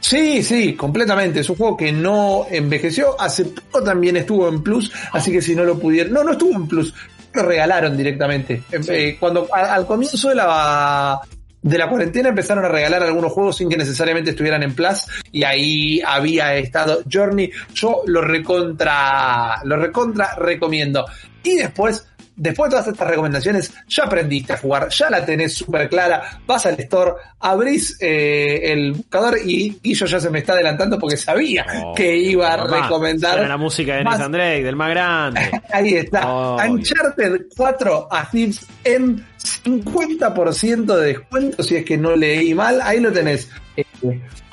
Sí, 0.00 0.42
sí, 0.42 0.74
completamente. 0.74 1.40
Es 1.40 1.48
un 1.48 1.56
juego 1.56 1.76
que 1.76 1.90
no 1.90 2.46
envejeció. 2.50 3.18
Hace 3.18 3.46
poco 3.46 3.82
también 3.82 4.16
estuvo 4.16 4.48
en 4.48 4.62
Plus, 4.62 4.92
así 5.12 5.32
que 5.32 5.40
si 5.40 5.54
no 5.54 5.64
lo 5.64 5.78
pudieron. 5.78 6.12
No, 6.12 6.22
no 6.24 6.32
estuvo 6.32 6.54
en 6.54 6.68
Plus. 6.68 6.92
Lo 7.32 7.42
regalaron 7.42 7.96
directamente. 7.96 8.62
Eh, 8.88 9.16
cuando 9.18 9.48
a- 9.52 9.74
al 9.74 9.86
comienzo 9.86 10.28
de 10.28 10.34
la 10.36 11.20
de 11.62 11.78
la 11.78 11.88
cuarentena 11.88 12.28
empezaron 12.28 12.62
a 12.66 12.68
regalar 12.68 13.02
algunos 13.02 13.32
juegos 13.32 13.56
sin 13.56 13.70
que 13.70 13.78
necesariamente 13.78 14.32
estuvieran 14.32 14.62
en 14.62 14.74
Plus 14.74 15.06
y 15.32 15.44
ahí 15.44 16.02
había 16.06 16.54
estado 16.56 17.02
Journey. 17.10 17.50
Yo 17.72 18.02
lo 18.06 18.20
recontra, 18.20 19.62
lo 19.64 19.76
recontra 19.76 20.36
recomiendo. 20.38 21.06
Y 21.42 21.54
después, 21.56 22.06
después 22.36 22.68
de 22.70 22.76
todas 22.76 22.88
estas 22.92 23.08
recomendaciones, 23.08 23.72
ya 23.88 24.04
aprendiste 24.04 24.52
a 24.54 24.58
jugar, 24.58 24.88
ya 24.90 25.08
la 25.10 25.24
tenés 25.24 25.54
súper 25.54 25.88
clara, 25.88 26.40
vas 26.46 26.66
al 26.66 26.78
store, 26.80 27.12
abrís 27.40 27.96
eh, 28.00 28.60
el 28.72 28.92
buscador 28.92 29.38
y, 29.44 29.78
y 29.82 29.94
yo 29.94 30.06
ya 30.06 30.18
se 30.20 30.30
me 30.30 30.40
está 30.40 30.52
adelantando 30.54 30.98
porque 30.98 31.16
sabía 31.16 31.64
Oh, 31.84 31.94
que 31.94 32.16
iba 32.16 32.52
a 32.52 32.56
papá, 32.56 32.82
recomendar. 32.82 33.46
la 33.48 33.56
música 33.56 33.96
de 33.96 34.04
más- 34.04 34.30
Drake, 34.30 34.62
del 34.64 34.76
más 34.76 34.90
grande. 34.90 35.40
Ahí 35.72 35.94
está. 35.94 36.26
Obvio. 36.28 36.72
Uncharted 36.72 37.42
4 37.56 38.08
a 38.10 38.30
Thieves 38.30 38.66
en 38.84 39.24
50% 39.84 40.96
de 40.96 41.06
descuento, 41.06 41.62
si 41.62 41.76
es 41.76 41.84
que 41.84 41.96
no 41.96 42.16
leí 42.16 42.54
mal. 42.54 42.80
Ahí 42.82 43.00
lo 43.00 43.12
tenés. 43.12 43.48
Eh, 43.76 43.84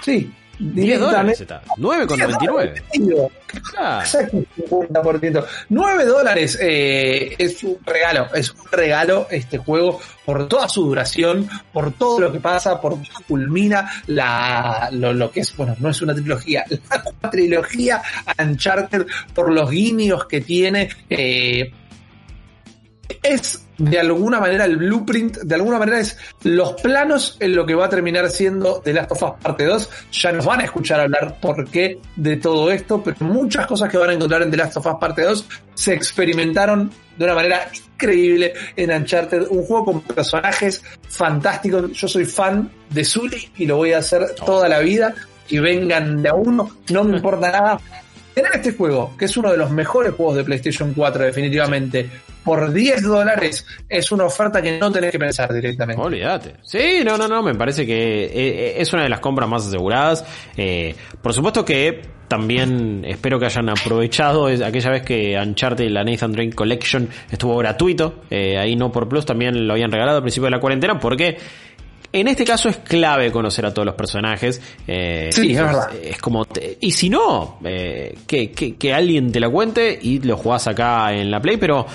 sí, 0.03 0.31
10 0.61 0.99
dólares 0.99 1.41
está. 1.41 1.61
9,99. 1.77 2.81
Digo, 2.93 3.31
Claro. 3.71 4.01
Exacto, 4.01 4.37
50%. 4.69 5.45
9 5.69 6.05
dólares 6.05 6.57
eh, 6.61 7.35
es 7.37 7.63
un 7.63 7.77
regalo, 7.85 8.27
es 8.33 8.51
un 8.51 8.65
regalo 8.71 9.27
este 9.29 9.57
juego 9.57 9.99
por 10.23 10.47
toda 10.47 10.69
su 10.69 10.85
duración, 10.85 11.49
por 11.73 11.91
todo 11.93 12.19
lo 12.21 12.31
que 12.31 12.39
pasa, 12.39 12.79
por 12.79 12.93
cómo 12.93 13.03
culmina 13.27 13.89
la, 14.07 14.89
lo, 14.93 15.11
lo 15.13 15.31
que 15.31 15.41
es, 15.41 15.55
bueno, 15.57 15.75
no 15.79 15.89
es 15.89 16.01
una 16.01 16.13
trilogía, 16.13 16.63
la 16.89 17.03
cuatrilogía 17.03 18.01
Uncharted, 18.39 19.05
por 19.33 19.51
los 19.51 19.69
guiños 19.69 20.25
que 20.27 20.41
tiene. 20.41 20.89
eh, 21.09 21.73
es 23.23 23.61
de 23.77 23.99
alguna 23.99 24.39
manera 24.39 24.65
el 24.65 24.77
blueprint, 24.77 25.37
de 25.37 25.55
alguna 25.55 25.79
manera 25.79 25.99
es 25.99 26.17
los 26.43 26.73
planos 26.81 27.37
en 27.39 27.55
lo 27.55 27.65
que 27.65 27.73
va 27.73 27.85
a 27.85 27.89
terminar 27.89 28.29
siendo 28.29 28.81
The 28.83 28.93
Last 28.93 29.11
of 29.11 29.23
Us 29.23 29.31
Parte 29.41 29.65
2. 29.65 29.89
Ya 30.11 30.31
nos 30.31 30.45
van 30.45 30.61
a 30.61 30.63
escuchar 30.65 30.99
hablar 30.99 31.39
por 31.39 31.69
qué 31.69 31.99
de 32.15 32.37
todo 32.37 32.71
esto, 32.71 33.01
pero 33.03 33.17
muchas 33.21 33.65
cosas 33.65 33.89
que 33.89 33.97
van 33.97 34.11
a 34.11 34.13
encontrar 34.13 34.43
en 34.43 34.51
The 34.51 34.57
Last 34.57 34.77
of 34.77 34.85
Us 34.85 34.95
Parte 34.99 35.23
2 35.23 35.45
se 35.73 35.93
experimentaron 35.93 36.91
de 37.17 37.25
una 37.25 37.35
manera 37.35 37.69
increíble 37.73 38.53
en 38.75 38.91
Uncharted, 38.91 39.47
un 39.49 39.63
juego 39.63 39.85
con 39.85 40.01
personajes 40.01 40.83
fantásticos. 41.07 41.91
Yo 41.91 42.07
soy 42.07 42.25
fan 42.25 42.69
de 42.89 43.03
Zully 43.03 43.51
y 43.57 43.65
lo 43.65 43.77
voy 43.77 43.93
a 43.93 43.99
hacer 43.99 44.35
toda 44.35 44.67
la 44.67 44.79
vida. 44.79 45.13
Y 45.49 45.59
vengan 45.59 46.21
de 46.21 46.29
a 46.29 46.33
uno, 46.33 46.77
no 46.91 47.03
me 47.03 47.17
importa 47.17 47.51
nada. 47.51 47.79
Tener 48.33 48.51
este 48.55 48.71
juego, 48.71 49.15
que 49.17 49.25
es 49.25 49.35
uno 49.35 49.51
de 49.51 49.57
los 49.57 49.69
mejores 49.69 50.13
juegos 50.13 50.37
de 50.37 50.45
PlayStation 50.45 50.93
4 50.93 51.25
definitivamente, 51.25 52.09
por 52.43 52.71
10 52.73 53.03
dólares 53.03 53.65
es 53.87 54.11
una 54.11 54.25
oferta 54.25 54.61
que 54.61 54.79
no 54.79 54.91
tenés 54.91 55.11
que 55.11 55.19
pensar 55.19 55.53
directamente. 55.53 56.01
Olvídate. 56.01 56.55
Sí, 56.63 57.01
no, 57.05 57.17
no, 57.17 57.27
no, 57.27 57.43
me 57.43 57.53
parece 57.55 57.85
que 57.85 58.23
eh, 58.25 58.29
eh, 58.33 58.73
es 58.77 58.91
una 58.93 59.03
de 59.03 59.09
las 59.09 59.19
compras 59.19 59.47
más 59.47 59.67
aseguradas. 59.67 60.25
Eh, 60.57 60.95
por 61.21 61.33
supuesto 61.33 61.63
que 61.63 62.01
también 62.27 63.03
espero 63.05 63.37
que 63.39 63.45
hayan 63.45 63.69
aprovechado 63.69 64.47
aquella 64.47 64.89
vez 64.89 65.01
que 65.03 65.37
Uncharted 65.37 65.83
y 65.85 65.89
la 65.89 66.03
Nathan 66.03 66.31
Drake 66.31 66.53
Collection 66.53 67.07
estuvo 67.29 67.57
gratuito, 67.57 68.21
eh, 68.29 68.57
ahí 68.57 68.75
no 68.75 68.89
por 68.91 69.09
Plus, 69.09 69.25
también 69.25 69.67
lo 69.67 69.73
habían 69.73 69.91
regalado 69.91 70.17
al 70.17 70.23
principio 70.23 70.45
de 70.45 70.51
la 70.51 70.59
cuarentena, 70.61 70.97
porque 70.97 71.37
en 72.13 72.27
este 72.29 72.43
caso 72.45 72.69
es 72.69 72.77
clave 72.77 73.31
conocer 73.31 73.65
a 73.65 73.73
todos 73.73 73.85
los 73.85 73.95
personajes. 73.95 74.61
eh, 74.87 75.29
Sí, 75.31 75.51
es 75.51 75.57
verdad. 75.61 75.89
Es 76.01 76.17
como, 76.19 76.45
te- 76.45 76.77
y 76.79 76.91
si 76.91 77.09
no, 77.09 77.59
eh, 77.65 78.15
que, 78.25 78.51
que, 78.51 78.75
que 78.77 78.93
alguien 78.93 79.31
te 79.31 79.39
la 79.41 79.49
cuente 79.49 79.97
y 80.01 80.19
lo 80.19 80.37
jugás 80.37 80.67
acá 80.67 81.13
en 81.13 81.29
la 81.31 81.41
Play, 81.41 81.57
pero 81.57 81.85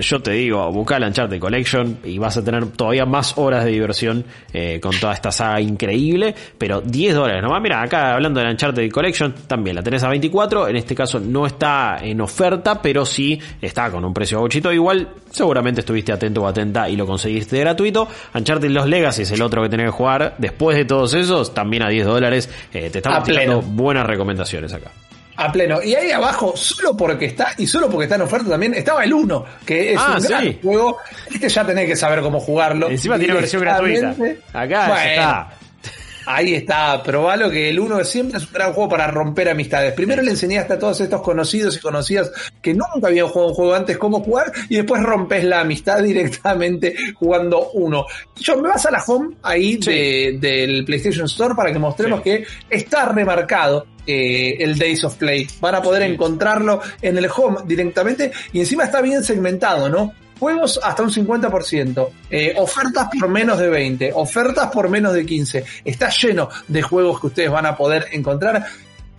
yo 0.00 0.20
te 0.20 0.32
digo, 0.32 0.70
busca 0.72 0.98
la 0.98 1.06
Uncharted 1.06 1.38
Collection 1.38 1.98
y 2.04 2.18
vas 2.18 2.36
a 2.36 2.44
tener 2.44 2.66
todavía 2.68 3.04
más 3.06 3.36
horas 3.38 3.64
de 3.64 3.70
diversión 3.70 4.24
eh, 4.52 4.80
con 4.80 4.98
toda 4.98 5.14
esta 5.14 5.30
saga 5.30 5.60
increíble, 5.60 6.34
pero 6.58 6.80
10 6.80 7.14
dólares 7.14 7.42
nomás. 7.42 7.62
Mira, 7.62 7.82
acá 7.82 8.14
hablando 8.14 8.40
de 8.40 8.46
la 8.46 8.52
Uncharted 8.52 8.90
Collection, 8.90 9.34
también 9.46 9.76
la 9.76 9.82
tenés 9.82 10.02
a 10.02 10.08
24, 10.08 10.68
en 10.68 10.76
este 10.76 10.94
caso 10.94 11.20
no 11.20 11.46
está 11.46 11.98
en 12.00 12.20
oferta, 12.20 12.80
pero 12.80 13.04
sí 13.04 13.40
está 13.60 13.90
con 13.90 14.04
un 14.04 14.12
precio 14.12 14.40
bochito. 14.40 14.72
Igual, 14.72 15.08
seguramente 15.30 15.80
estuviste 15.80 16.12
atento 16.12 16.42
o 16.42 16.46
atenta 16.46 16.88
y 16.88 16.96
lo 16.96 17.06
conseguiste 17.06 17.58
gratuito. 17.60 18.08
Uncharted 18.34 18.70
Los 18.70 18.86
Legacy 18.86 19.22
es 19.22 19.30
el 19.30 19.42
otro 19.42 19.62
que 19.62 19.68
tenés 19.68 19.86
que 19.86 19.92
jugar. 19.92 20.34
Después 20.38 20.76
de 20.76 20.84
todos 20.84 21.14
esos, 21.14 21.54
también 21.54 21.84
a 21.84 21.88
10 21.88 22.06
dólares. 22.06 22.50
Eh, 22.72 22.90
te 22.90 22.98
estamos 22.98 23.24
tirando 23.24 23.62
buenas 23.62 24.06
recomendaciones 24.06 24.72
acá. 24.72 24.90
A 25.36 25.50
pleno. 25.50 25.82
Y 25.82 25.94
ahí 25.94 26.10
abajo, 26.12 26.52
solo 26.56 26.96
porque 26.96 27.26
está, 27.26 27.48
y 27.58 27.66
solo 27.66 27.88
porque 27.90 28.04
está 28.04 28.14
en 28.16 28.22
oferta 28.22 28.50
también, 28.50 28.74
estaba 28.74 29.02
el 29.04 29.12
1, 29.12 29.44
que 29.66 29.92
es 29.92 29.98
Ah, 30.00 30.16
un 30.18 30.22
gran 30.24 30.52
juego. 30.60 30.98
Este 31.32 31.48
ya 31.48 31.64
tenés 31.66 31.86
que 31.86 31.96
saber 31.96 32.20
cómo 32.20 32.38
jugarlo. 32.40 32.88
Encima 32.88 33.18
tiene 33.18 33.34
versión 33.34 33.62
gratuita. 33.62 34.14
Acá 34.52 34.88
ya 34.88 35.14
está. 35.14 35.48
Ahí 36.26 36.54
está, 36.54 37.02
probalo 37.02 37.50
que 37.50 37.70
el 37.70 37.78
1 37.80 38.04
siempre 38.04 38.38
es 38.38 38.46
un 38.46 38.52
gran 38.52 38.72
juego 38.72 38.88
para 38.90 39.06
romper 39.08 39.48
amistades. 39.48 39.92
Primero 39.92 40.22
le 40.22 40.30
enseñaste 40.30 40.72
a 40.74 40.78
todos 40.78 41.00
estos 41.00 41.20
conocidos 41.22 41.76
y 41.76 41.80
conocidas 41.80 42.30
que 42.62 42.72
nunca 42.74 43.08
habían 43.08 43.28
jugado 43.28 43.48
un 43.50 43.54
juego 43.54 43.74
antes 43.74 43.98
cómo 43.98 44.20
jugar 44.20 44.52
y 44.68 44.76
después 44.76 45.02
rompes 45.02 45.44
la 45.44 45.60
amistad 45.60 46.02
directamente 46.02 46.94
jugando 47.14 47.70
uno. 47.72 48.06
Yo 48.36 48.56
me 48.56 48.68
vas 48.68 48.84
a 48.86 48.90
la 48.90 49.02
home 49.06 49.34
ahí 49.42 49.76
de- 49.76 50.38
del 50.40 50.84
PlayStation 50.84 51.26
Store 51.26 51.54
para 51.54 51.72
que 51.72 51.78
mostremos 51.78 52.20
Sí. 52.22 52.24
que 52.24 52.44
está 52.70 53.06
remarcado 53.06 53.86
eh, 54.06 54.56
el 54.60 54.78
Days 54.78 55.02
of 55.04 55.14
Play. 55.16 55.46
Van 55.60 55.74
a 55.76 55.82
poder 55.82 56.02
encontrarlo 56.02 56.80
en 57.00 57.16
el 57.16 57.26
home 57.34 57.60
directamente 57.64 58.30
y 58.52 58.60
encima 58.60 58.84
está 58.84 59.00
bien 59.00 59.24
segmentado, 59.24 59.88
¿no? 59.88 60.12
Juegos 60.44 60.78
hasta 60.82 61.02
un 61.02 61.10
50%, 61.10 62.10
eh, 62.28 62.54
ofertas 62.58 63.08
por 63.18 63.30
menos 63.30 63.58
de 63.58 63.66
20, 63.70 64.12
ofertas 64.14 64.70
por 64.70 64.90
menos 64.90 65.14
de 65.14 65.24
15. 65.24 65.64
Está 65.82 66.10
lleno 66.10 66.50
de 66.68 66.82
juegos 66.82 67.18
que 67.18 67.28
ustedes 67.28 67.50
van 67.50 67.64
a 67.64 67.74
poder 67.74 68.08
encontrar. 68.12 68.62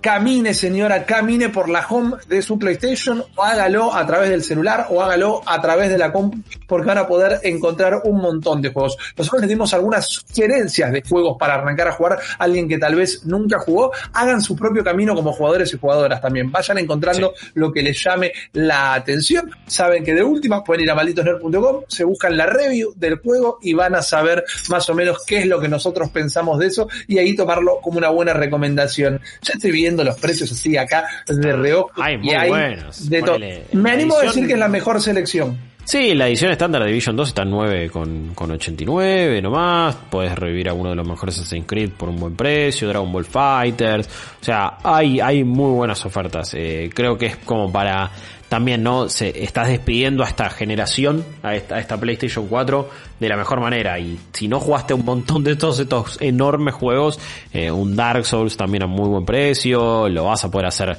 Camine, 0.05 0.53
señora, 0.53 1.03
camine 1.03 1.49
por 1.49 1.67
la 1.67 1.83
home 1.89 2.17
de 2.29 2.43
su 2.43 2.59
PlayStation 2.59 3.23
o 3.35 3.43
hágalo 3.43 3.91
a 3.91 4.05
través 4.05 4.29
del 4.29 4.43
celular 4.43 4.85
o 4.91 5.01
hágalo 5.01 5.41
a 5.47 5.59
través 5.59 5.89
de 5.89 5.97
la 5.97 6.13
compu 6.13 6.37
porque 6.67 6.85
van 6.85 6.99
a 6.99 7.07
poder 7.07 7.39
encontrar 7.41 8.01
un 8.03 8.21
montón 8.21 8.61
de 8.61 8.71
juegos. 8.71 8.97
Nosotros 9.17 9.41
les 9.41 9.49
dimos 9.49 9.73
algunas 9.73 10.07
sugerencias 10.07 10.91
de 10.91 11.01
juegos 11.01 11.37
para 11.39 11.55
arrancar 11.55 11.87
a 11.87 11.93
jugar. 11.93 12.19
Alguien 12.37 12.67
que 12.67 12.77
tal 12.77 12.93
vez 12.93 13.25
nunca 13.25 13.57
jugó, 13.57 13.93
hagan 14.13 14.41
su 14.41 14.55
propio 14.55 14.83
camino 14.83 15.15
como 15.15 15.33
jugadores 15.33 15.73
y 15.73 15.79
jugadoras 15.79 16.21
también. 16.21 16.51
Vayan 16.51 16.77
encontrando 16.77 17.33
lo 17.55 17.71
que 17.73 17.81
les 17.81 18.03
llame 18.03 18.31
la 18.53 18.93
atención. 18.93 19.49
Saben 19.65 20.03
que 20.03 20.13
de 20.13 20.23
última 20.23 20.63
pueden 20.63 20.83
ir 20.83 20.91
a 20.91 20.95
malditosnerd.com, 20.95 21.81
se 21.87 22.03
buscan 22.03 22.37
la 22.37 22.45
review 22.45 22.93
del 22.95 23.17
juego 23.17 23.57
y 23.59 23.73
van 23.73 23.95
a 23.95 24.03
saber 24.03 24.43
más 24.69 24.87
o 24.87 24.93
menos 24.93 25.23
qué 25.25 25.39
es 25.39 25.47
lo 25.47 25.59
que 25.59 25.67
nosotros 25.67 26.11
pensamos 26.11 26.59
de 26.59 26.67
eso 26.67 26.87
y 27.07 27.17
ahí 27.17 27.35
tomarlo 27.35 27.79
como 27.81 27.97
una 27.97 28.09
buena 28.09 28.33
recomendación. 28.33 29.19
Ya 29.41 29.53
estoy 29.53 29.71
viendo 29.71 29.94
los 30.03 30.19
precios 30.19 30.51
así 30.51 30.75
acá 30.77 31.05
de 31.27 31.53
reojo 31.55 31.91
Ay, 31.95 32.15
y 32.15 32.17
muy 32.17 32.35
hay 32.35 32.49
buenos. 32.49 33.09
de 33.09 33.21
todo. 33.21 33.33
Ponele, 33.33 33.65
Me 33.73 33.91
animo 33.91 34.17
a 34.17 34.23
decir 34.23 34.47
que 34.47 34.53
es 34.53 34.59
la 34.59 34.67
mejor 34.67 35.01
selección. 35.01 35.57
Sí, 35.85 36.15
la 36.15 36.27
edición 36.27 36.51
estándar 36.51 36.81
de 36.81 36.87
Division 36.87 37.15
2 37.15 37.27
está 37.27 37.43
en 37.43 37.51
9 37.51 37.91
con, 37.91 38.33
con 38.33 38.49
89 38.49 39.39
nomás. 39.43 39.95
Puedes 40.09 40.33
revivir 40.33 40.67
a 40.67 40.73
uno 40.73 40.89
de 40.89 40.95
los 40.95 41.07
mejores 41.07 41.37
Assassin's 41.37 41.67
Creed 41.67 41.91
por 41.91 42.09
un 42.09 42.15
buen 42.19 42.35
precio, 42.35 42.87
Dragon 42.87 43.11
Ball 43.11 43.23
Fighters. 43.25 44.07
O 44.41 44.43
sea, 44.43 44.79
hay, 44.83 45.19
hay 45.19 45.43
muy 45.43 45.71
buenas 45.75 46.03
ofertas. 46.03 46.55
Eh, 46.55 46.89
creo 46.91 47.15
que 47.19 47.27
es 47.27 47.37
como 47.37 47.71
para 47.71 48.09
también, 48.49 48.83
¿no? 48.83 49.09
Se, 49.09 49.43
estás 49.43 49.67
despidiendo 49.67 50.23
a 50.23 50.27
esta 50.27 50.49
generación, 50.49 51.25
a 51.41 51.55
esta, 51.55 51.75
a 51.75 51.79
esta 51.79 51.99
PlayStation 51.99 52.47
4 52.47 52.89
de 53.19 53.29
la 53.29 53.37
mejor 53.37 53.59
manera. 53.59 53.99
Y 53.99 54.19
si 54.33 54.47
no 54.47 54.59
jugaste 54.59 54.93
un 54.93 55.05
montón 55.05 55.43
de 55.43 55.55
todos 55.55 55.79
estos 55.79 56.21
enormes 56.21 56.75
juegos, 56.75 57.19
eh, 57.53 57.71
un 57.71 57.95
Dark 57.95 58.25
Souls 58.25 58.55
también 58.57 58.83
a 58.83 58.87
muy 58.87 59.09
buen 59.09 59.25
precio, 59.25 60.07
lo 60.09 60.25
vas 60.25 60.43
a 60.45 60.51
poder 60.51 60.67
hacer. 60.67 60.97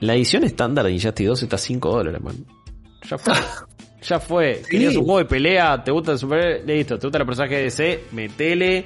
La 0.00 0.14
edición 0.14 0.44
estándar 0.44 0.84
de 0.84 0.92
Injustice 0.92 1.28
2 1.28 1.42
está 1.44 1.56
a 1.56 1.58
5 1.58 1.90
dólares, 1.90 2.20
man. 2.22 2.44
Ya 3.08 3.18
fue. 3.18 3.34
Ya 4.02 4.18
fue. 4.18 4.62
Querías 4.68 4.96
un 4.96 5.04
juego 5.04 5.18
de 5.18 5.26
pelea, 5.26 5.84
te 5.84 5.92
gusta 5.92 6.10
el 6.10 6.18
super, 6.18 6.64
listo, 6.66 6.98
te 6.98 7.06
gusta 7.06 7.18
el 7.18 7.24
personaje 7.24 7.54
de 7.54 7.62
DC, 7.62 8.04
metele 8.10 8.84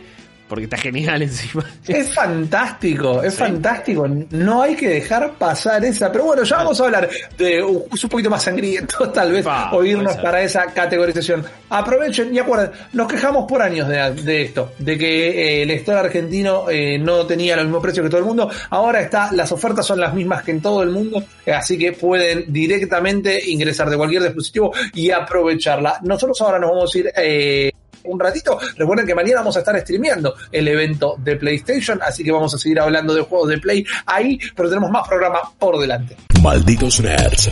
porque 0.48 0.64
está 0.64 0.76
genial 0.76 1.22
encima. 1.22 1.64
Es 1.86 2.14
fantástico, 2.14 3.22
es 3.22 3.34
fantástico. 3.34 4.06
No 4.30 4.62
hay 4.62 4.76
que 4.76 4.88
dejar 4.88 5.32
pasar 5.34 5.84
esa. 5.84 6.10
Pero 6.12 6.24
bueno, 6.24 6.42
ya 6.44 6.56
vamos 6.58 6.80
a 6.80 6.84
hablar 6.84 7.08
de 7.36 7.62
un, 7.62 7.84
un 7.90 8.08
poquito 8.08 8.30
más 8.30 8.42
sangriento, 8.42 9.10
tal 9.14 9.32
vez, 9.32 9.44
Pa, 9.44 9.72
oírnos 9.72 10.16
para 10.16 10.42
esa 10.42 10.66
categorización. 10.66 11.44
Aprovechen 11.68 12.34
y 12.34 12.38
acuerden, 12.38 12.70
nos 12.92 13.08
quejamos 13.08 13.46
por 13.46 13.60
años 13.60 13.88
de, 13.88 14.22
de 14.22 14.42
esto, 14.42 14.72
de 14.78 14.96
que 14.96 15.28
eh, 15.28 15.62
el 15.62 15.70
store 15.72 15.98
argentino 15.98 16.70
eh, 16.70 16.98
no 16.98 17.26
tenía 17.26 17.56
los 17.56 17.64
mismos 17.64 17.82
precios 17.82 18.04
que 18.04 18.10
todo 18.10 18.20
el 18.20 18.26
mundo. 18.26 18.50
Ahora 18.70 19.00
está, 19.00 19.32
las 19.32 19.50
ofertas 19.52 19.86
son 19.86 20.00
las 20.00 20.14
mismas 20.14 20.42
que 20.42 20.52
en 20.52 20.60
todo 20.60 20.82
el 20.82 20.90
mundo, 20.90 21.22
eh, 21.44 21.52
así 21.52 21.78
que 21.78 21.92
pueden 21.92 22.52
directamente 22.52 23.50
ingresar 23.50 23.90
de 23.90 23.96
cualquier 23.96 24.22
dispositivo 24.22 24.72
y 24.94 25.10
aprovecharla. 25.10 25.98
Nosotros 26.02 26.40
ahora 26.40 26.58
nos 26.58 26.70
vamos 26.70 26.94
a 26.94 26.98
ir. 26.98 27.75
Un 28.06 28.18
ratito. 28.18 28.58
Recuerden 28.76 29.06
que 29.06 29.14
mañana 29.14 29.40
vamos 29.40 29.56
a 29.56 29.60
estar 29.60 29.78
streameando 29.80 30.34
el 30.52 30.68
evento 30.68 31.16
de 31.18 31.36
PlayStation, 31.36 32.00
así 32.02 32.24
que 32.24 32.32
vamos 32.32 32.54
a 32.54 32.58
seguir 32.58 32.80
hablando 32.80 33.14
de 33.14 33.22
juegos 33.22 33.48
de 33.48 33.58
Play 33.58 33.84
ahí, 34.06 34.38
pero 34.54 34.68
tenemos 34.68 34.90
más 34.90 35.06
programa 35.06 35.40
por 35.58 35.78
delante. 35.78 36.16
Malditos 36.42 37.00
Nerds. 37.00 37.50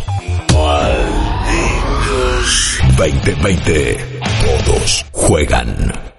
Malditos 0.53 1.75
2020. 2.97 3.97
Todos 4.65 5.07
juegan. 5.13 6.14